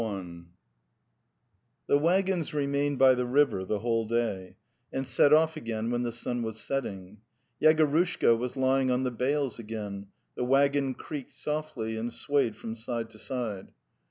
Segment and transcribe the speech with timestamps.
[0.01, 0.45] VI
[1.85, 4.55] The waggons remained by the river the whole day,
[4.91, 7.19] and set off again when the sun was setting.
[7.61, 13.11] Yegorushka was lying on the bales again; the waggon creaked softly and swayed from side
[13.11, 13.67] to side.